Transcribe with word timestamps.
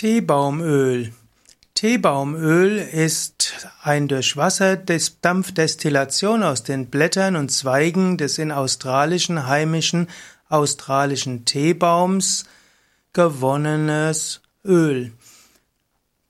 Teebaumöl. 0.00 1.12
Teebaumöl 1.74 2.78
ist 2.78 3.68
ein 3.82 4.08
durch 4.08 4.34
Wasserdampfdestillation 4.34 6.42
aus 6.42 6.62
den 6.62 6.86
Blättern 6.86 7.36
und 7.36 7.50
Zweigen 7.50 8.16
des 8.16 8.38
in 8.38 8.50
australischen 8.50 9.46
heimischen 9.46 10.08
australischen 10.48 11.44
Teebaums 11.44 12.46
gewonnenes 13.12 14.40
Öl. 14.64 15.12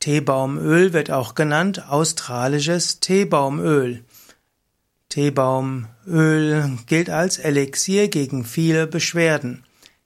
Teebaumöl 0.01 0.93
wird 0.93 1.13
auch 1.13 1.37
genannt 1.37 1.89
australisches 1.89 2.99
Teebaumöl. 2.99 4.03
Teebaumöl 5.11 6.77
gilt 6.87 7.09
als 7.09 7.39
Elixier 7.39 8.09
gegen 8.09 8.45
viele 8.45 8.89
Beschwerden. 8.89 9.63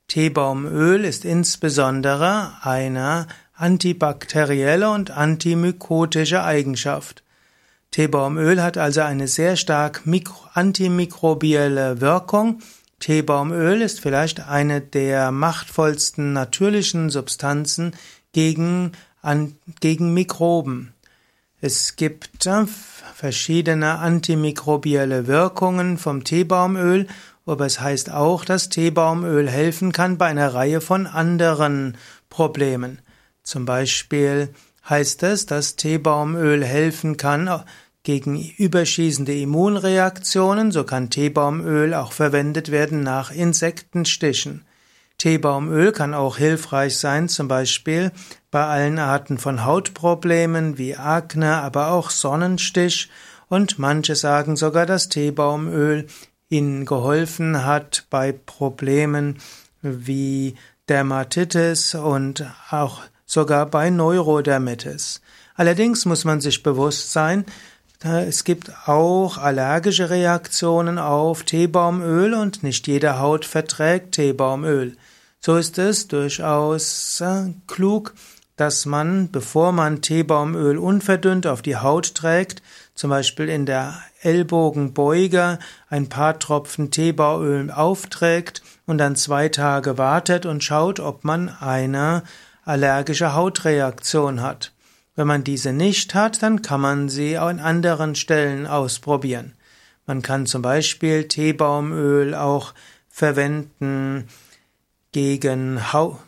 Teebaumöl 0.09 1.07
ist 1.07 1.25
insbesondere 1.25 2.53
eine 2.61 3.27
antibakterielle 3.65 4.91
und 4.91 5.11
antimykotische 5.11 6.45
Eigenschaft. 6.45 7.23
Teebaumöl 7.93 8.63
hat 8.63 8.77
also 8.77 9.01
eine 9.01 9.27
sehr 9.27 9.57
stark 9.57 10.03
antimikrobielle 10.53 12.03
Wirkung. 12.03 12.61
Teebaumöl 13.01 13.81
ist 13.81 14.01
vielleicht 14.01 14.47
eine 14.47 14.83
der 14.83 15.31
machtvollsten 15.31 16.35
natürlichen 16.35 17.09
Substanzen 17.09 17.97
gegen, 18.33 18.93
an, 19.23 19.57
gegen 19.81 20.13
Mikroben. 20.13 20.93
Es 21.63 21.97
gibt 21.97 22.45
äh, 22.45 22.67
verschiedene 23.15 23.99
antimikrobielle 23.99 25.27
Wirkungen 25.27 25.97
vom 25.97 26.23
Teebaumöl, 26.23 27.07
aber 27.47 27.65
es 27.65 27.81
heißt 27.81 28.11
auch, 28.11 28.45
dass 28.45 28.69
Teebaumöl 28.69 29.49
helfen 29.49 29.93
kann 29.93 30.19
bei 30.19 30.27
einer 30.27 30.53
Reihe 30.53 30.83
von 30.83 31.07
anderen 31.07 31.97
Problemen. 32.29 32.99
Zum 33.45 33.67
Beispiel 33.67 34.49
heißt 34.89 35.23
es, 35.23 35.47
dass 35.47 35.77
Teebaumöl 35.77 36.65
helfen 36.65 37.17
kann 37.17 37.63
gegen 38.03 38.41
überschießende 38.59 39.35
Immunreaktionen. 39.35 40.73
So 40.73 40.85
kann 40.85 41.11
Teebaumöl 41.11 41.95
auch 41.95 42.13
verwendet 42.13 42.71
werden 42.71 43.03
nach 43.03 43.31
Insektenstichen. 43.31 44.65
Teebaumöl 45.19 45.93
kann 45.93 46.13
auch 46.13 46.39
hilfreich 46.39 46.99
sein, 46.99 47.29
zum 47.29 47.49
Beispiel 47.49 48.13
bei 48.51 48.65
allen 48.67 48.99
Arten 48.99 49.39
von 49.39 49.65
Hautproblemen 49.65 50.77
wie 50.77 50.97
Akne, 50.97 51.57
aber 51.63 51.93
auch 51.93 52.11
Sonnenstich. 52.11 53.11
Und 53.49 53.79
manche 53.79 54.17
sagen 54.17 54.57
sogar, 54.57 54.87
dass 54.87 55.09
Teebaumöl 55.09 56.07
ihnen 56.49 56.85
geholfen 56.85 57.65
hat 57.65 58.07
bei 58.11 58.33
Problemen 58.33 59.39
wie 59.83 60.57
Dermatitis 60.89 61.95
und 61.95 62.45
auch 62.71 63.03
sogar 63.27 63.67
bei 63.67 63.91
Neurodermitis. 63.91 65.21
Allerdings 65.55 66.05
muss 66.05 66.25
man 66.25 66.41
sich 66.41 66.63
bewusst 66.63 67.13
sein, 67.13 67.45
es 68.03 68.45
gibt 68.45 68.71
auch 68.87 69.39
allergische 69.39 70.11
Reaktionen 70.11 70.99
auf 70.99 71.45
Teebaumöl 71.45 72.35
und 72.35 72.63
nicht 72.63 72.87
jede 72.87 73.19
Haut 73.19 73.47
verträgt 73.47 74.13
Teebaumöl. 74.13 74.97
So 75.41 75.57
ist 75.57 75.79
es 75.79 76.09
durchaus 76.09 77.21
äh, 77.23 77.53
klug, 77.67 78.15
dass 78.57 78.85
man, 78.85 79.31
bevor 79.31 79.73
man 79.73 80.03
Teebaumöl 80.03 80.77
unverdünnt 80.77 81.47
auf 81.47 81.63
die 81.63 81.77
Haut 81.77 82.15
trägt, 82.15 82.63
zum 82.95 83.11
Beispiel 83.11 83.49
in 83.49 83.65
der 83.65 83.99
Ellbogenbeuge 84.23 85.59
ein 85.89 86.09
paar 86.09 86.39
Tropfen 86.39 86.91
Teebaumöl 86.91 87.71
aufträgt 87.71 88.63
und 88.87 88.99
dann 88.99 89.17
zwei 89.17 89.49
Tage 89.49 89.99
wartet 89.99 90.47
und 90.47 90.63
schaut, 90.63 91.01
ob 91.01 91.25
man 91.25 91.49
eine 91.49 92.23
allergische 92.65 93.35
Hautreaktion 93.35 94.43
hat. 94.43 94.73
Wenn 95.17 95.27
man 95.27 95.45
diese 95.45 95.73
nicht 95.73 96.15
hat, 96.15 96.43
dann 96.43 96.63
kann 96.63 96.81
man 96.81 97.09
sie 97.09 97.39
an 97.39 97.61
anderen 97.61 98.15
Stellen 98.15 98.67
ausprobieren. 98.67 99.53
Man 100.07 100.23
kann 100.23 100.47
zum 100.47 100.61
Beispiel 100.63 101.29
Teebaumöl 101.29 102.35
auch 102.35 102.75
verwenden 103.09 104.29
gegen, 105.13 105.81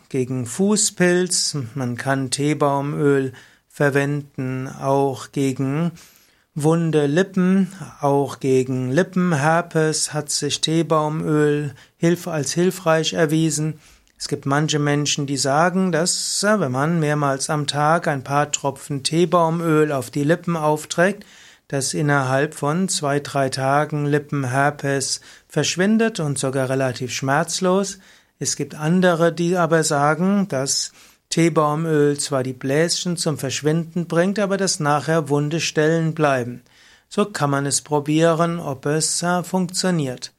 gegen 0.09 0.45
Fußpilz. 0.45 1.57
Man 1.75 1.97
kann 1.97 2.31
Teebaumöl 2.31 3.33
verwenden 3.67 4.67
auch 4.67 5.31
gegen 5.31 5.91
wunde 6.55 7.05
Lippen, 7.05 7.71
auch 8.01 8.39
gegen 8.39 8.91
Lippenherpes 8.91 10.13
hat 10.13 10.31
sich 10.31 10.61
Teebaumöl 10.61 11.75
als 12.25 12.53
hilfreich 12.53 13.13
erwiesen. 13.13 13.79
Es 14.19 14.27
gibt 14.27 14.47
manche 14.47 14.79
Menschen, 14.79 15.27
die 15.27 15.37
sagen, 15.37 15.91
dass 15.91 16.41
wenn 16.43 16.71
man 16.71 16.99
mehrmals 16.99 17.49
am 17.51 17.67
Tag 17.67 18.07
ein 18.07 18.23
paar 18.23 18.51
Tropfen 18.51 19.03
Teebaumöl 19.03 19.91
auf 19.91 20.09
die 20.09 20.23
Lippen 20.23 20.55
aufträgt, 20.55 21.23
dass 21.67 21.93
innerhalb 21.93 22.55
von 22.55 22.89
zwei, 22.89 23.19
drei 23.19 23.49
Tagen 23.49 24.05
Lippenherpes 24.05 25.21
verschwindet 25.47 26.19
und 26.19 26.39
sogar 26.39 26.69
relativ 26.69 27.11
schmerzlos. 27.11 27.99
Es 28.39 28.55
gibt 28.55 28.73
andere, 28.73 29.33
die 29.33 29.55
aber 29.55 29.83
sagen, 29.83 30.47
dass 30.47 30.93
Teebaumöl 31.29 32.17
zwar 32.17 32.41
die 32.41 32.53
Bläschen 32.53 33.17
zum 33.17 33.37
Verschwinden 33.37 34.07
bringt, 34.07 34.39
aber 34.39 34.57
dass 34.57 34.79
nachher 34.79 35.29
wunde 35.29 35.59
Stellen 35.59 36.15
bleiben. 36.15 36.63
So 37.09 37.25
kann 37.25 37.49
man 37.49 37.65
es 37.65 37.81
probieren, 37.81 38.59
ob 38.59 38.85
es 38.85 39.21
äh, 39.21 39.43
funktioniert. 39.43 40.31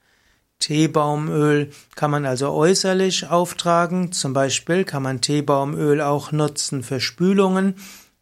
Teebaumöl 0.58 1.70
kann 1.94 2.10
man 2.10 2.26
also 2.26 2.50
äußerlich 2.52 3.28
auftragen. 3.30 4.12
Zum 4.12 4.32
Beispiel 4.32 4.84
kann 4.84 5.02
man 5.02 5.20
Teebaumöl 5.20 6.00
auch 6.00 6.32
nutzen 6.32 6.82
für 6.82 7.00
Spülungen. 7.00 7.74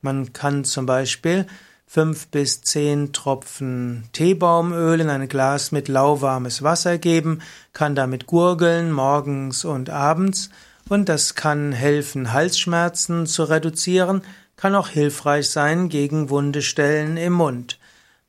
Man 0.03 0.33
kann 0.33 0.65
zum 0.65 0.87
Beispiel 0.87 1.47
fünf 1.87 2.29
bis 2.29 2.63
zehn 2.63 3.13
Tropfen 3.13 4.05
Teebaumöl 4.13 5.01
in 5.01 5.09
ein 5.09 5.29
Glas 5.29 5.73
mit 5.73 5.89
lauwarmes 5.89 6.63
Wasser 6.63 6.99
geben, 6.99 7.41
kann 7.73 7.95
damit 7.95 8.27
gurgeln 8.27 8.93
morgens 8.93 9.65
und 9.65 9.89
abends 9.89 10.51
und 10.89 11.09
das 11.09 11.35
kann 11.35 11.73
helfen, 11.73 12.33
Halsschmerzen 12.33 13.27
zu 13.27 13.45
reduzieren, 13.45 14.23
kann 14.57 14.75
auch 14.75 14.89
hilfreich 14.89 15.51
sein 15.51 15.89
gegen 15.89 16.31
wunde 16.31 16.63
Stellen 16.63 17.17
im 17.17 17.35
Mund. 17.35 17.79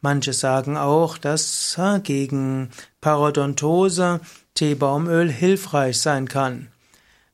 Manche 0.01 0.33
sagen 0.33 0.77
auch, 0.77 1.17
dass 1.17 1.77
gegen 2.03 2.69
Parodontose 3.07 4.19
Teebaumöl 4.53 5.31
hilfreich 5.31 6.01
sein 6.01 6.27
kann. 6.27 6.67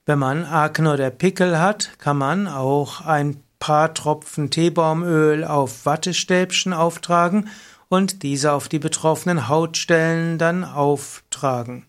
Wenn 0.06 0.20
man 0.20 0.46
Akne 0.46 0.94
oder 0.94 1.10
Pickel 1.10 1.60
hat, 1.60 1.98
kann 1.98 2.20
man 2.20 2.48
auch 2.48 3.02
ein 3.02 3.42
paar 3.58 3.92
Tropfen 3.96 4.52
Teebaumöl 4.52 5.44
auf 5.44 5.88
Wattestäbchen 5.88 6.74
auftragen 6.74 7.50
und 7.90 8.22
diese 8.22 8.52
auf 8.52 8.70
die 8.70 8.78
betroffenen 8.78 9.48
Hautstellen 9.48 10.38
dann 10.38 10.64
auftragen. 10.64 11.88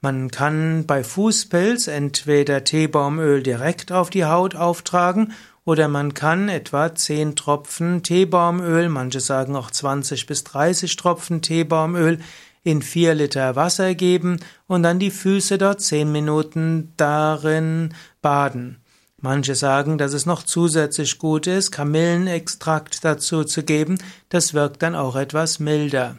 Man 0.00 0.30
kann 0.30 0.86
bei 0.86 1.04
Fußpilz 1.04 1.88
entweder 1.88 2.64
Teebaumöl 2.64 3.42
direkt 3.42 3.92
auf 3.92 4.08
die 4.08 4.24
Haut 4.24 4.56
auftragen 4.56 5.34
oder 5.66 5.88
man 5.88 6.14
kann 6.14 6.48
etwa 6.48 6.94
10 6.94 7.36
Tropfen 7.36 8.02
Teebaumöl, 8.02 8.88
manche 8.88 9.20
sagen 9.20 9.56
auch 9.56 9.70
20 9.70 10.24
bis 10.24 10.42
30 10.44 10.96
Tropfen 10.96 11.42
Teebaumöl 11.42 12.20
in 12.64 12.82
4 12.82 13.14
Liter 13.14 13.54
Wasser 13.54 13.94
geben 13.94 14.40
und 14.66 14.82
dann 14.82 14.98
die 14.98 15.10
Füße 15.10 15.58
dort 15.58 15.80
10 15.80 16.10
Minuten 16.10 16.92
darin 16.96 17.94
baden. 18.20 18.78
Manche 19.20 19.54
sagen, 19.54 19.96
dass 19.96 20.12
es 20.12 20.26
noch 20.26 20.42
zusätzlich 20.42 21.18
gut 21.18 21.46
ist, 21.46 21.70
Kamillenextrakt 21.70 23.04
dazu 23.04 23.44
zu 23.44 23.62
geben, 23.62 23.98
das 24.28 24.52
wirkt 24.52 24.82
dann 24.82 24.94
auch 24.94 25.16
etwas 25.16 25.60
milder. 25.60 26.16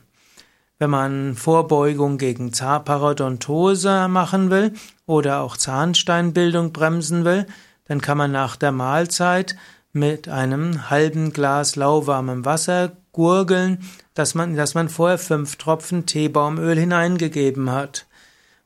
Wenn 0.79 0.89
man 0.89 1.35
Vorbeugung 1.35 2.17
gegen 2.17 2.51
Paradontose 2.51 4.07
machen 4.07 4.49
will 4.49 4.73
oder 5.05 5.41
auch 5.41 5.55
Zahnsteinbildung 5.55 6.73
bremsen 6.73 7.25
will, 7.25 7.45
dann 7.85 8.01
kann 8.01 8.17
man 8.17 8.31
nach 8.31 8.55
der 8.55 8.71
Mahlzeit 8.71 9.55
mit 9.93 10.27
einem 10.27 10.89
halben 10.89 11.31
Glas 11.31 11.75
lauwarmem 11.75 12.43
Wasser 12.43 12.91
gurgeln, 13.15 13.79
dass 14.13 14.35
man, 14.35 14.55
dass 14.57 14.75
man 14.75 14.89
vorher 14.89 15.17
fünf 15.17 15.55
Tropfen 15.55 16.05
Teebaumöl 16.05 16.77
hineingegeben 16.77 17.71
hat. 17.71 18.05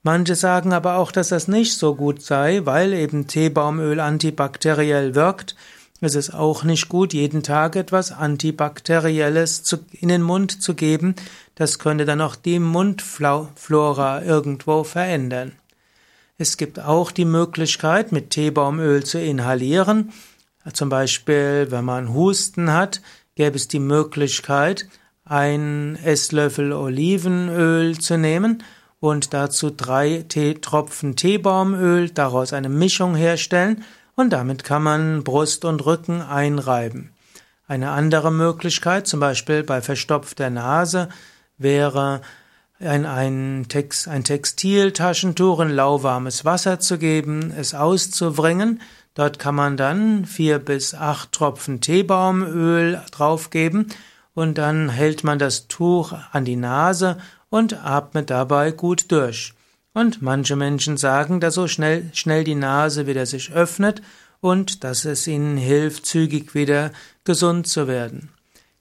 Manche 0.01 0.35
sagen 0.35 0.73
aber 0.73 0.95
auch, 0.95 1.11
dass 1.11 1.29
das 1.29 1.47
nicht 1.47 1.73
so 1.73 1.93
gut 1.93 2.23
sei, 2.23 2.61
weil 2.65 2.93
eben 2.93 3.27
Teebaumöl 3.27 3.99
antibakteriell 3.99 5.13
wirkt. 5.13 5.55
Es 6.01 6.15
ist 6.15 6.33
auch 6.33 6.63
nicht 6.63 6.89
gut, 6.89 7.13
jeden 7.13 7.43
Tag 7.43 7.75
etwas 7.75 8.11
Antibakterielles 8.11 9.63
zu, 9.63 9.77
in 9.91 10.09
den 10.09 10.23
Mund 10.23 10.63
zu 10.63 10.73
geben. 10.73 11.15
Das 11.55 11.77
könnte 11.77 12.05
dann 12.05 12.21
auch 12.21 12.35
die 12.35 12.59
Mundflora 12.59 14.23
irgendwo 14.23 14.83
verändern. 14.83 15.51
Es 16.37 16.57
gibt 16.57 16.79
auch 16.79 17.11
die 17.11 17.25
Möglichkeit, 17.25 18.11
mit 18.11 18.31
Teebaumöl 18.31 19.03
zu 19.03 19.21
inhalieren. 19.21 20.11
Zum 20.73 20.89
Beispiel, 20.89 21.67
wenn 21.69 21.85
man 21.85 22.13
Husten 22.13 22.71
hat, 22.71 23.01
gäbe 23.39 23.55
es 23.55 23.69
die 23.69 23.79
Möglichkeit, 23.79 24.89
ein 25.23 25.97
Esslöffel 26.03 26.73
Olivenöl 26.73 27.97
zu 27.97 28.17
nehmen 28.17 28.61
und 28.99 29.33
dazu 29.33 29.69
drei 29.69 30.25
Tee 30.27 30.55
Tropfen 30.55 31.15
Teebaumöl, 31.15 32.09
daraus 32.09 32.51
eine 32.51 32.67
Mischung 32.67 33.15
herstellen 33.15 33.85
und 34.15 34.31
damit 34.31 34.65
kann 34.65 34.83
man 34.83 35.23
Brust 35.23 35.63
und 35.63 35.85
Rücken 35.85 36.21
einreiben. 36.21 37.13
Eine 37.65 37.91
andere 37.91 38.29
Möglichkeit, 38.29 39.07
zum 39.07 39.21
Beispiel 39.21 39.63
bei 39.63 39.81
verstopfter 39.81 40.49
Nase, 40.49 41.07
wäre 41.57 42.19
ein, 42.81 43.05
ein, 43.05 43.67
Text, 43.69 44.09
ein 44.09 44.25
Textiltaschentuch 44.25 45.61
in 45.61 45.69
lauwarmes 45.69 46.43
Wasser 46.43 46.81
zu 46.81 46.97
geben, 46.97 47.53
es 47.57 47.73
auszubringen. 47.73 48.81
Dort 49.19 49.37
kann 49.37 49.53
man 49.53 49.75
dann 49.75 50.23
vier 50.23 50.59
bis 50.59 50.95
acht 50.95 51.33
Tropfen 51.33 51.81
Teebaumöl 51.81 53.01
draufgeben 53.11 53.87
und 54.33 54.57
dann 54.57 54.87
hält 54.87 55.25
man 55.25 55.37
das 55.37 55.67
Tuch 55.67 56.13
an 56.31 56.45
die 56.45 56.55
Nase 56.55 57.17
und 57.49 57.85
atmet 57.85 58.29
dabei 58.29 58.71
gut 58.71 59.11
durch. 59.11 59.53
Und 59.93 60.21
manche 60.21 60.55
Menschen 60.55 60.95
sagen, 60.95 61.41
dass 61.41 61.55
so 61.55 61.67
schnell, 61.67 62.09
schnell 62.13 62.45
die 62.45 62.55
Nase 62.55 63.07
wieder 63.07 63.25
sich 63.25 63.51
öffnet 63.51 64.01
und 64.39 64.85
dass 64.85 65.03
es 65.03 65.27
ihnen 65.27 65.57
hilft, 65.57 66.05
zügig 66.05 66.55
wieder 66.55 66.91
gesund 67.25 67.67
zu 67.67 67.89
werden. 67.89 68.29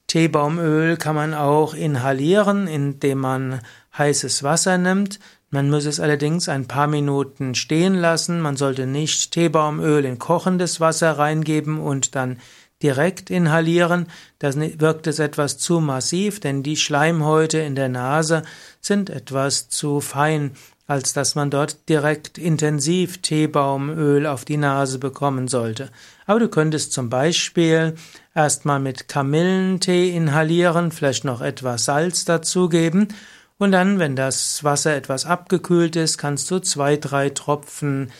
Teebaumöl 0.07 0.95
kann 0.95 1.15
man 1.15 1.33
auch 1.33 1.73
inhalieren, 1.73 2.67
indem 2.67 3.17
man 3.17 3.59
heißes 3.97 4.43
Wasser 4.43 4.77
nimmt. 4.77 5.19
Man 5.51 5.69
muss 5.69 5.85
es 5.85 5.99
allerdings 5.99 6.47
ein 6.47 6.67
paar 6.67 6.87
Minuten 6.87 7.55
stehen 7.55 7.95
lassen. 7.95 8.39
Man 8.39 8.55
sollte 8.55 8.85
nicht 8.85 9.31
Teebaumöl 9.31 10.05
in 10.05 10.19
kochendes 10.19 10.79
Wasser 10.79 11.17
reingeben 11.17 11.79
und 11.79 12.15
dann 12.15 12.37
direkt 12.83 13.31
inhalieren. 13.31 14.07
Das 14.37 14.57
wirkt 14.57 15.07
es 15.07 15.17
etwas 15.17 15.57
zu 15.57 15.79
massiv, 15.79 16.39
denn 16.39 16.61
die 16.61 16.77
Schleimhäute 16.77 17.57
in 17.57 17.75
der 17.75 17.89
Nase 17.89 18.43
sind 18.79 19.09
etwas 19.09 19.69
zu 19.69 20.01
fein, 20.01 20.51
als 20.85 21.13
dass 21.13 21.33
man 21.33 21.49
dort 21.49 21.89
direkt 21.89 22.37
intensiv 22.37 23.21
Teebaumöl 23.21 24.27
auf 24.27 24.45
die 24.45 24.57
Nase 24.57 24.99
bekommen 24.99 25.47
sollte. 25.47 25.89
Aber 26.27 26.39
du 26.39 26.47
könntest 26.47 26.93
zum 26.93 27.09
Beispiel 27.09 27.95
erstmal 28.35 28.79
mit 28.79 29.07
Kamillentee 29.07 30.11
inhalieren, 30.15 30.91
vielleicht 30.91 31.25
noch 31.25 31.41
etwas 31.41 31.85
Salz 31.85 32.23
dazugeben 32.23 33.09
und 33.59 33.71
dann, 33.71 33.99
wenn 33.99 34.15
das 34.15 34.63
Wasser 34.63 34.95
etwas 34.95 35.25
abgekühlt 35.25 35.95
ist, 35.95 36.17
kannst 36.17 36.49
du 36.49 36.59
zwei, 36.59 36.97
drei 36.97 37.29
Tropfen 37.29 38.11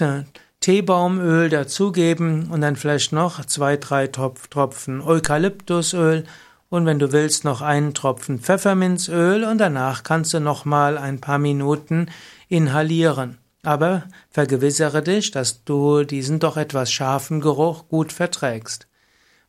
äh, 0.00 0.22
Teebaumöl 0.60 1.50
dazugeben 1.50 2.48
und 2.50 2.62
dann 2.62 2.74
vielleicht 2.74 3.12
noch 3.12 3.44
zwei, 3.44 3.76
drei 3.76 4.08
Tropfen 4.08 5.00
Eukalyptusöl 5.00 6.24
und 6.70 6.86
wenn 6.86 6.98
du 6.98 7.12
willst 7.12 7.44
noch 7.44 7.60
einen 7.60 7.94
Tropfen 7.94 8.40
Pfefferminzöl 8.40 9.44
und 9.44 9.58
danach 9.58 10.02
kannst 10.02 10.34
du 10.34 10.40
noch 10.40 10.64
mal 10.64 10.98
ein 10.98 11.20
paar 11.20 11.38
Minuten 11.38 12.06
inhalieren. 12.48 13.38
Aber 13.62 14.04
vergewissere 14.30 15.02
dich, 15.02 15.30
dass 15.30 15.64
du 15.64 16.04
diesen 16.04 16.38
doch 16.40 16.56
etwas 16.56 16.90
scharfen 16.90 17.40
Geruch 17.40 17.88
gut 17.88 18.12
verträgst. 18.12 18.88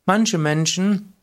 Manche 0.06 0.38
Menschen 0.38 1.14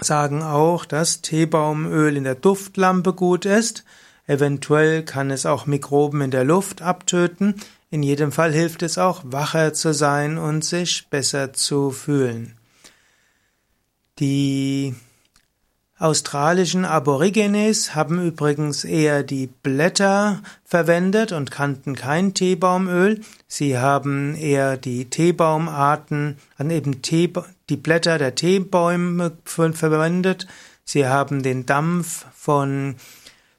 sagen 0.00 0.42
auch, 0.42 0.84
dass 0.84 1.20
Teebaumöl 1.22 2.16
in 2.16 2.24
der 2.24 2.34
Duftlampe 2.34 3.12
gut 3.12 3.44
ist. 3.44 3.84
Eventuell 4.26 5.02
kann 5.04 5.30
es 5.30 5.46
auch 5.46 5.66
Mikroben 5.66 6.20
in 6.20 6.30
der 6.30 6.44
Luft 6.44 6.82
abtöten. 6.82 7.54
In 7.90 8.02
jedem 8.02 8.32
Fall 8.32 8.52
hilft 8.52 8.82
es 8.82 8.98
auch, 8.98 9.22
wacher 9.24 9.72
zu 9.72 9.92
sein 9.92 10.38
und 10.38 10.64
sich 10.64 11.06
besser 11.08 11.52
zu 11.52 11.90
fühlen. 11.90 12.56
Die 14.18 14.94
australischen 15.98 16.84
Aborigines 16.84 17.94
haben 17.94 18.24
übrigens 18.24 18.84
eher 18.84 19.22
die 19.22 19.46
Blätter 19.46 20.42
verwendet 20.64 21.32
und 21.32 21.50
kannten 21.50 21.94
kein 21.94 22.34
Teebaumöl. 22.34 23.20
Sie 23.46 23.78
haben 23.78 24.34
eher 24.34 24.76
die 24.76 25.04
Teebaumarten, 25.04 26.38
an 26.58 26.70
eben 26.70 27.02
Tee, 27.02 27.32
die 27.68 27.76
Blätter 27.76 28.18
der 28.18 28.34
Teebäume 28.34 29.36
verwendet. 29.44 30.46
Sie 30.84 31.06
haben 31.06 31.42
den 31.42 31.66
Dampf 31.66 32.26
von 32.34 32.96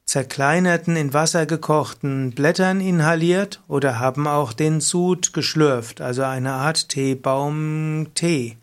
zerkleinerten, 0.06 0.96
in 0.96 1.14
Wasser 1.14 1.46
gekochten 1.46 2.32
Blättern 2.32 2.80
inhaliert 2.80 3.62
oder 3.68 4.00
haben 4.00 4.28
auch 4.28 4.54
den 4.54 4.80
Sud 4.80 5.34
geschlürft, 5.34 6.00
also 6.02 6.24
eine 6.24 6.54
Art 6.54 6.90
Teebaumtee. 6.90 8.58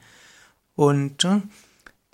Und 0.74 1.24
äh, 1.24 1.40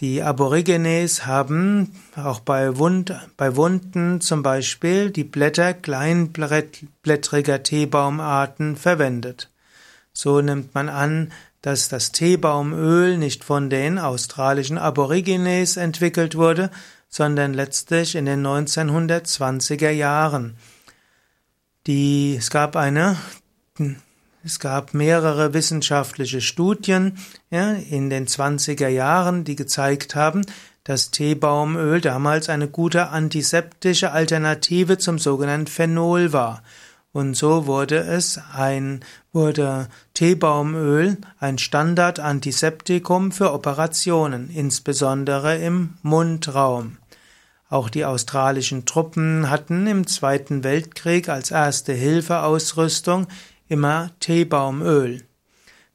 die 0.00 0.22
Aborigines 0.22 1.26
haben 1.26 1.92
auch 2.16 2.40
bei, 2.40 2.78
Wund, 2.78 3.14
bei 3.36 3.56
Wunden 3.56 4.20
zum 4.20 4.42
Beispiel 4.42 5.10
die 5.10 5.24
Blätter 5.24 5.74
kleinblättriger 5.74 7.62
Teebaumarten 7.62 8.76
verwendet. 8.76 9.50
So 10.12 10.40
nimmt 10.40 10.74
man 10.74 10.88
an, 10.88 11.32
dass 11.68 11.90
das 11.90 12.12
Teebaumöl 12.12 13.18
nicht 13.18 13.44
von 13.44 13.68
den 13.68 13.98
australischen 13.98 14.78
Aborigines 14.78 15.76
entwickelt 15.76 16.34
wurde, 16.34 16.70
sondern 17.10 17.52
letztlich 17.52 18.14
in 18.14 18.24
den 18.24 18.40
1920er 18.40 19.90
Jahren. 19.90 20.56
Die, 21.86 22.36
es 22.38 22.48
gab 22.48 22.74
eine 22.74 23.18
es 24.42 24.60
gab 24.60 24.94
mehrere 24.94 25.52
wissenschaftliche 25.52 26.40
Studien 26.40 27.18
ja, 27.50 27.72
in 27.72 28.08
den 28.08 28.26
20er 28.26 28.88
Jahren, 28.88 29.44
die 29.44 29.54
gezeigt 29.54 30.14
haben, 30.14 30.46
dass 30.84 31.10
Teebaumöl 31.10 32.00
damals 32.00 32.48
eine 32.48 32.68
gute 32.68 33.08
antiseptische 33.08 34.12
Alternative 34.12 34.96
zum 34.96 35.18
sogenannten 35.18 35.66
Phenol 35.66 36.32
war. 36.32 36.62
Und 37.18 37.34
so 37.34 37.66
wurde 37.66 37.96
es 37.96 38.40
ein, 38.54 39.00
wurde 39.32 39.88
Teebaumöl 40.14 41.16
ein 41.40 41.58
Standard-Antiseptikum 41.58 43.32
für 43.32 43.52
Operationen, 43.52 44.50
insbesondere 44.50 45.56
im 45.56 45.94
Mundraum. 46.02 46.98
Auch 47.68 47.88
die 47.88 48.04
australischen 48.04 48.86
Truppen 48.86 49.50
hatten 49.50 49.88
im 49.88 50.06
Zweiten 50.06 50.62
Weltkrieg 50.62 51.28
als 51.28 51.50
erste 51.50 51.92
Hilfeausrüstung 51.92 53.26
immer 53.66 54.12
Teebaumöl. 54.20 55.24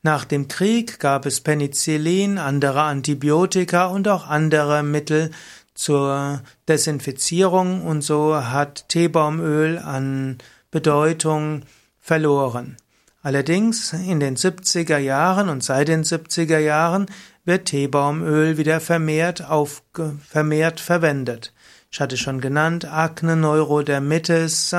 Nach 0.02 0.26
dem 0.26 0.50
Krieg 0.50 1.00
gab 1.00 1.26
es 1.26 1.40
Penicillin, 1.40 2.38
andere 2.38 2.82
Antibiotika 2.82 3.86
und 3.86 4.10
auch 4.10 4.28
andere 4.28 4.84
Mittel 4.84 5.32
zur 5.74 6.42
Desinfizierung 6.68 7.86
und 7.86 8.02
so 8.02 8.36
hat 8.36 8.90
Teebaumöl 8.90 9.78
an 9.78 10.38
Bedeutung 10.74 11.62
verloren. 12.00 12.78
Allerdings 13.22 13.94
in 13.94 14.20
den 14.20 14.36
70er 14.36 14.98
Jahren 14.98 15.48
und 15.48 15.64
seit 15.64 15.88
den 15.88 16.04
70er 16.04 16.58
Jahren 16.58 17.06
wird 17.46 17.66
Teebaumöl 17.66 18.58
wieder 18.58 18.82
vermehrt, 18.82 19.48
auf, 19.48 19.84
vermehrt 20.28 20.80
verwendet. 20.80 21.54
Ich 21.92 22.02
hatte 22.02 22.18
schon 22.18 22.42
genannt, 22.42 22.86
Akne, 22.86 23.36
Neurodermitis, 23.36 24.76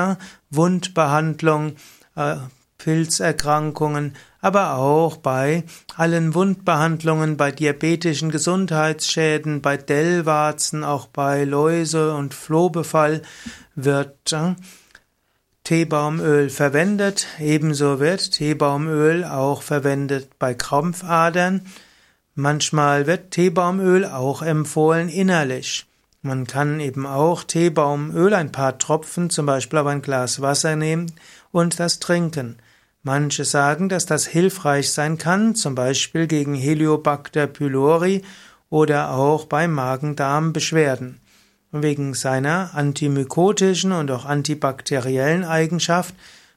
Wundbehandlung, 0.49 1.77
äh, 2.17 2.35
Pilzerkrankungen, 2.77 4.17
aber 4.41 4.75
auch 4.75 5.15
bei 5.15 5.63
allen 5.95 6.35
Wundbehandlungen, 6.35 7.37
bei 7.37 7.53
diabetischen 7.53 8.31
Gesundheitsschäden, 8.31 9.61
bei 9.61 9.77
Dellwarzen, 9.77 10.83
auch 10.83 11.07
bei 11.07 11.45
Läuse 11.45 12.13
und 12.13 12.33
Flohbefall 12.33 13.21
wird 13.75 14.33
äh, 14.33 14.55
Teebaumöl 15.65 16.51
verwendet. 16.51 17.25
Ebenso 17.39 17.99
wird 17.99 18.33
Teebaumöl 18.33 19.23
auch 19.23 19.63
verwendet 19.63 20.37
bei 20.37 20.53
Krampfadern. 20.53 21.65
Manchmal 22.35 23.07
wird 23.07 23.31
Teebaumöl 23.31 24.05
auch 24.05 24.43
empfohlen 24.43 25.09
innerlich. 25.09 25.87
Man 26.21 26.45
kann 26.45 26.79
eben 26.79 27.07
auch 27.07 27.43
Teebaumöl, 27.43 28.35
ein 28.35 28.51
paar 28.51 28.77
Tropfen, 28.77 29.31
zum 29.31 29.47
Beispiel 29.47 29.79
auf 29.79 29.87
ein 29.87 30.03
Glas 30.03 30.39
Wasser 30.39 30.75
nehmen 30.75 31.11
und 31.51 31.79
das 31.79 31.97
trinken. 31.97 32.57
Manche 33.01 33.43
sagen, 33.43 33.89
dass 33.89 34.05
das 34.05 34.27
hilfreich 34.27 34.91
sein 34.91 35.17
kann, 35.17 35.55
zum 35.55 35.73
Beispiel 35.73 36.27
gegen 36.27 36.53
Heliobacter 36.53 37.47
pylori 37.47 38.23
oder 38.69 39.11
auch 39.11 39.45
bei 39.45 39.67
Magen-Darm-Beschwerden. 39.67 41.21
Wegen 41.81 42.13
seiner 42.13 42.71
antimykotischen 42.73 43.91
und 43.91 44.09
auch 44.11 44.25
antibakteriellen 44.25 45.43
Eigenschaft 45.43 46.15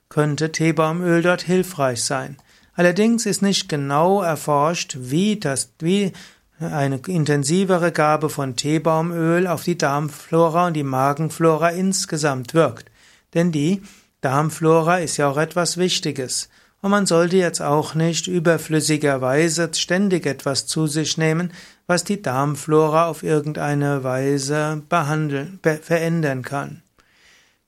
könnte 0.09 0.53
Teebaumöl 0.53 1.23
dort 1.23 1.43
hilfreich 1.43 2.05
sein. 2.05 2.37
Allerdings 2.75 3.27
ist 3.27 3.43
nicht 3.43 3.69
genau 3.69 4.23
erforscht, 4.23 4.97
wie 5.01 5.39
das, 5.39 5.71
wie 5.81 6.13
eine 6.61 7.01
intensivere 7.07 7.93
Gabe 7.93 8.31
von 8.31 8.57
Teebaumöl 8.57 9.47
auf 9.47 9.65
die 9.65 9.79
Darmflora 9.79 10.69
und 10.69 10.75
die 10.75 10.85
Magenflora 10.85 11.71
insgesamt 11.71 12.55
wirkt. 12.55 12.91
Denn 13.35 13.53
die 13.53 13.83
Darmflora 14.21 14.99
ist 14.99 15.17
ja 15.17 15.29
auch 15.29 15.37
etwas 15.37 15.77
Wichtiges. 15.77 16.49
Und 16.81 16.91
man 16.91 17.07
sollte 17.07 17.37
jetzt 17.37 17.61
auch 17.61 17.95
nicht 17.95 18.29
überflüssigerweise 18.29 19.71
ständig 19.75 20.27
etwas 20.27 20.67
zu 20.67 20.87
sich 20.87 21.19
nehmen, 21.19 21.53
was 21.89 22.05
die 22.05 22.23
Darmflora 22.23 23.07
auf 23.07 23.25
irgendeine 23.25 24.05
Weise 24.05 24.83
behandeln, 24.89 25.59
verändern 25.83 26.43
kann. 26.43 26.83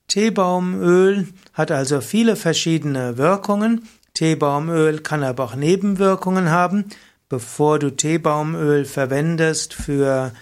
Teebaumöl 0.07 1.27
hat 1.55 1.73
also 1.73 2.01
viele 2.01 2.37
verschiedene 2.37 3.17
Wirkungen. 3.17 3.89
Teebaumöl 4.15 5.01
kann 5.01 5.25
aber 5.25 5.45
auch 5.45 5.55
Nebenwirkungen 5.55 6.51
haben. 6.51 6.85
Bevor 7.29 7.79
du 7.79 7.91
Teebaumöl 7.91 8.85
verwendest 8.85 9.73
für 9.73 10.33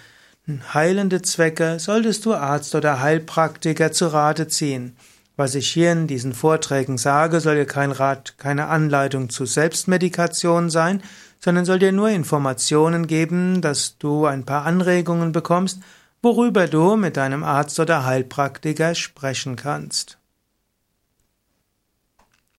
heilende 0.74 1.22
Zwecke, 1.22 1.78
solltest 1.78 2.24
du 2.24 2.34
Arzt 2.34 2.74
oder 2.74 3.00
Heilpraktiker 3.00 3.92
zu 3.92 4.06
Rate 4.06 4.48
ziehen. 4.48 4.96
Was 5.36 5.54
ich 5.54 5.68
hier 5.68 5.92
in 5.92 6.08
diesen 6.08 6.32
Vorträgen 6.32 6.98
sage, 6.98 7.38
soll 7.38 7.54
dir 7.54 7.66
kein 7.66 7.92
Rat, 7.92 8.38
keine 8.38 8.66
Anleitung 8.66 9.30
zu 9.30 9.46
Selbstmedikation 9.46 10.68
sein, 10.68 11.00
sondern 11.38 11.64
soll 11.64 11.78
dir 11.78 11.92
nur 11.92 12.10
Informationen 12.10 13.06
geben, 13.06 13.60
dass 13.60 13.98
du 13.98 14.26
ein 14.26 14.44
paar 14.44 14.64
Anregungen 14.64 15.32
bekommst, 15.32 15.80
worüber 16.22 16.66
du 16.66 16.96
mit 16.96 17.16
deinem 17.16 17.44
Arzt 17.44 17.78
oder 17.78 18.04
Heilpraktiker 18.04 18.94
sprechen 18.94 19.56
kannst. 19.56 20.17